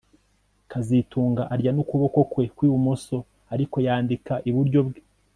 [0.71, 3.17] kazitunga arya nukuboko kwe kwibumoso
[3.53, 4.99] ariko yandika iburyo bwe